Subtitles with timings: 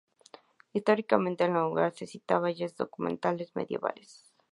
[0.73, 4.33] Históricamente el lugar se citaba ya en documentos medievales.